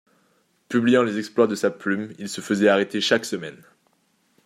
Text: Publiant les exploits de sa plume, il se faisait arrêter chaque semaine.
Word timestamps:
Publiant 0.67 1.03
les 1.03 1.19
exploits 1.19 1.45
de 1.45 1.53
sa 1.53 1.69
plume, 1.69 2.11
il 2.17 2.27
se 2.27 2.41
faisait 2.41 2.69
arrêter 2.69 3.01
chaque 3.01 3.23
semaine. 3.23 3.63